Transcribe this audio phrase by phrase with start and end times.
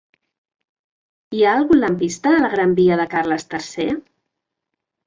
[1.35, 3.89] Hi ha algun lampista a la gran via de Carles III?